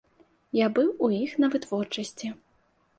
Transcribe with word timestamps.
Я 0.59 0.67
быў 0.79 0.89
у 1.07 1.11
іх 1.21 1.37
на 1.45 1.53
вытворчасці. 1.57 2.37